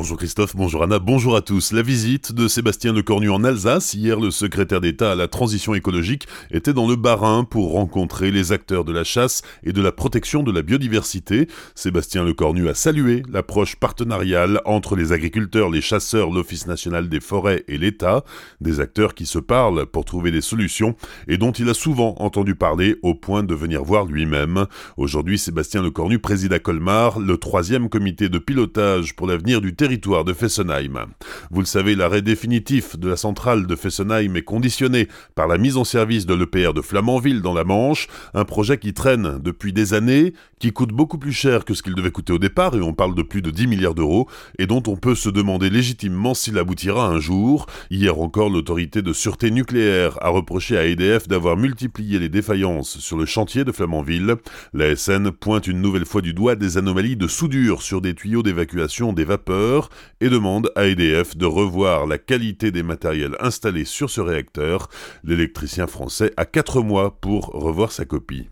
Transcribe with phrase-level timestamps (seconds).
[0.00, 1.72] Bonjour Christophe, bonjour Anna, bonjour à tous.
[1.72, 6.26] La visite de Sébastien Lecornu en Alsace, hier le secrétaire d'État à la transition écologique
[6.50, 10.42] était dans le Bas-Rhin pour rencontrer les acteurs de la chasse et de la protection
[10.42, 11.48] de la biodiversité.
[11.74, 17.64] Sébastien Lecornu a salué l'approche partenariale entre les agriculteurs, les chasseurs, l'Office national des forêts
[17.68, 18.24] et l'État,
[18.62, 20.96] des acteurs qui se parlent pour trouver des solutions
[21.28, 24.64] et dont il a souvent entendu parler au point de venir voir lui-même.
[24.96, 29.89] Aujourd'hui, Sébastien Lecornu préside à Colmar le troisième comité de pilotage pour l'avenir du territoire
[29.98, 31.06] de Fessenheim.
[31.50, 35.76] Vous le savez, l'arrêt définitif de la centrale de Fessenheim est conditionné par la mise
[35.76, 39.92] en service de l'EPR de Flamanville dans la Manche, un projet qui traîne depuis des
[39.92, 42.94] années, qui coûte beaucoup plus cher que ce qu'il devait coûter au départ, et on
[42.94, 46.58] parle de plus de 10 milliards d'euros, et dont on peut se demander légitimement s'il
[46.58, 47.66] aboutira un jour.
[47.90, 53.16] Hier encore, l'autorité de sûreté nucléaire a reproché à EDF d'avoir multiplié les défaillances sur
[53.16, 54.36] le chantier de Flamanville.
[54.72, 58.42] La SN pointe une nouvelle fois du doigt des anomalies de soudure sur des tuyaux
[58.42, 59.79] d'évacuation des vapeurs
[60.20, 64.88] et demande à EDF de revoir la qualité des matériels installés sur ce réacteur.
[65.24, 68.48] L'électricien français a 4 mois pour revoir sa copie.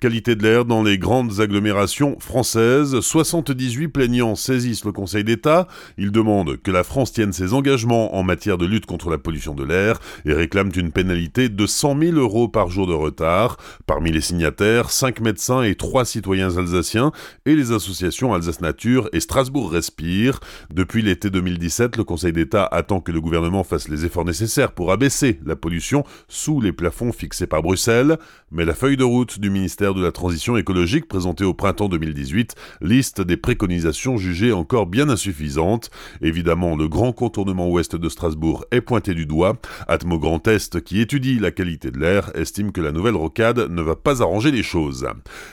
[0.00, 3.00] Qualité de l'air dans les grandes agglomérations françaises.
[3.00, 5.66] 78 plaignants saisissent le Conseil d'État.
[5.96, 9.54] Ils demandent que la France tienne ses engagements en matière de lutte contre la pollution
[9.54, 13.56] de l'air et réclament une pénalité de 100 000 euros par jour de retard.
[13.86, 17.10] Parmi les signataires, 5 médecins et 3 citoyens alsaciens
[17.44, 20.38] et les associations Alsace Nature et Strasbourg Respire.
[20.72, 24.92] Depuis l'été 2017, le Conseil d'État attend que le gouvernement fasse les efforts nécessaires pour
[24.92, 28.18] abaisser la pollution sous les plafonds fixés par Bruxelles.
[28.52, 32.54] Mais la feuille de route du ministère de la Transition écologique présentée au printemps 2018
[32.80, 35.90] liste des préconisations jugées encore bien insuffisantes.
[36.20, 39.56] Évidemment, le grand contournement ouest de Strasbourg est pointé du doigt.
[39.86, 43.82] Atmo Grand Est, qui étudie la qualité de l'air, estime que la nouvelle rocade ne
[43.82, 45.06] va pas arranger les choses.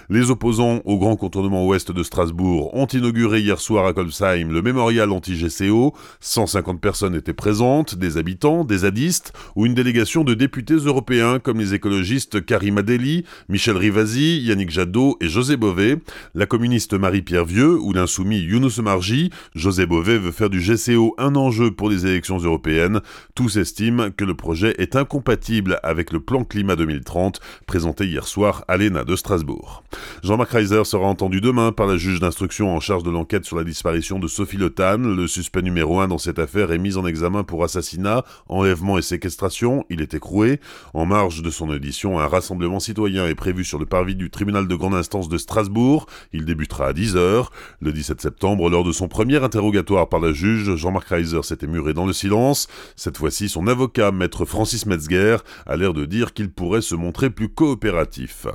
[0.10, 4.62] Les opposants au grand contournement ouest de Strasbourg ont inauguré hier soir à Colsheim le
[4.62, 5.94] mémorial anti-GCO.
[6.20, 11.60] 150 personnes étaient présentes, des habitants, des zadistes ou une délégation de députés européens comme
[11.60, 15.98] les écologistes Karim Adeli, Michel Rivasi, Yannick Jadot et José Bové,
[16.34, 21.36] la communiste Marie-Pierre Vieux ou l'insoumis Younous Marji, José Bové veut faire du GCO un
[21.36, 23.02] enjeu pour les élections européennes.
[23.36, 28.66] Tous estiment que le projet est incompatible avec le plan climat 2030 présenté hier soir
[28.68, 29.84] à l'ENA de Strasbourg.
[30.24, 33.64] Jean-Marc Reiser sera entendu demain par la juge d'instruction en charge de l'enquête sur la
[33.64, 34.74] disparition de Sophie Le
[35.16, 39.04] Le suspect numéro 1 dans cette affaire est mis en examen pour assassinat, enlèvement et
[39.04, 39.86] séquestration.
[39.92, 40.60] Il est écroué.
[40.96, 44.30] En marge de son audition, un rassemblement citoyen est prévu sur sur le parvis du
[44.30, 46.06] tribunal de grande instance de Strasbourg.
[46.32, 47.48] Il débutera à 10h.
[47.82, 51.94] Le 17 septembre, lors de son premier interrogatoire par la juge, Jean-Marc Reiser s'était muré
[51.94, 52.70] dans le silence.
[52.96, 57.30] Cette fois-ci, son avocat, maître Francis Metzger, a l'air de dire qu'il pourrait se montrer
[57.30, 58.48] plus coopératif.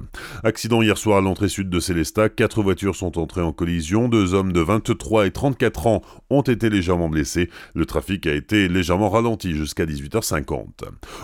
[0.42, 2.31] Accident hier soir à l'entrée sud de Célestat.
[2.31, 4.08] Quatre voitures sont entrées en collision.
[4.08, 6.00] Deux hommes de 23 et 34 ans
[6.31, 7.50] ont été légèrement blessés.
[7.75, 10.64] Le trafic a été légèrement ralenti jusqu'à 18h50.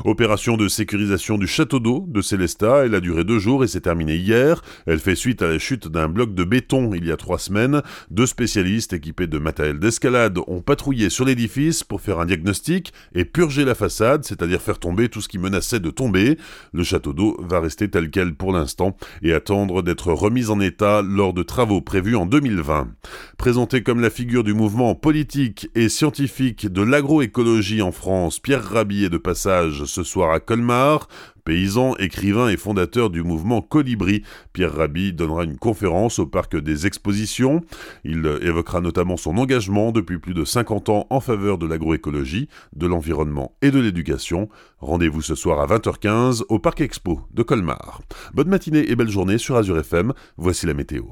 [0.05, 2.85] Opération de sécurisation du château d'eau de Célestat.
[2.85, 4.63] Elle a duré deux jours et s'est terminée hier.
[4.87, 7.83] Elle fait suite à la chute d'un bloc de béton il y a trois semaines.
[8.11, 13.25] Deux spécialistes équipés de matériel d'escalade ont patrouillé sur l'édifice pour faire un diagnostic et
[13.25, 16.37] purger la façade, c'est-à-dire faire tomber tout ce qui menaçait de tomber.
[16.73, 21.01] Le château d'eau va rester tel quel pour l'instant et attendre d'être remis en état
[21.01, 22.89] lors de travaux prévus en 2020.
[23.39, 29.05] Présenté comme la figure du mouvement politique et scientifique de l'agroécologie en France, Pierre Rabhi
[29.05, 31.07] est de passage ce soir à Colmar.
[31.47, 36.89] Paysan, écrivain et fondateur du mouvement Colibri, Pierre Rabhi donnera une conférence au parc des
[36.89, 37.61] expositions.
[38.05, 42.89] Il évoquera notamment son engagement depuis plus de 50 ans en faveur de l'agroécologie, de
[42.89, 44.49] l'environnement et de l'éducation.
[44.81, 48.03] Rendez-vous ce soir à 20h15 au Parc Expo de Colmar.
[48.35, 51.05] Bonne matinée et belle journée sur Azure FM, voici la météo.